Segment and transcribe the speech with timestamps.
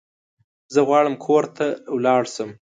[0.73, 1.65] زه غواړم کور ته
[2.05, 2.49] لاړ شم